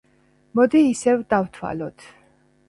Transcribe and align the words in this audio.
მოდი 0.59 0.81
ისევ 0.93 1.21
დავთვალოთ. 1.35 2.09